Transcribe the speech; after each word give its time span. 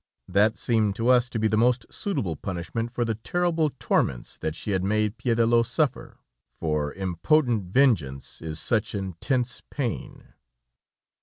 That 0.27 0.57
seemed 0.57 0.95
to 0.95 1.09
us 1.09 1.29
to 1.29 1.37
be 1.37 1.47
the 1.47 1.59
most 1.61 1.85
suitable 1.93 2.35
punishment 2.35 2.91
for 2.91 3.05
the 3.05 3.13
terrible 3.13 3.69
torments 3.77 4.35
that 4.39 4.55
she 4.55 4.71
had 4.71 4.83
made 4.83 5.19
Piédelot 5.19 5.67
suffer, 5.67 6.17
for 6.55 6.91
impotent 6.93 7.65
vengeance 7.65 8.41
is 8.41 8.59
such 8.59 8.95
intense 8.95 9.61
pain! 9.69 10.33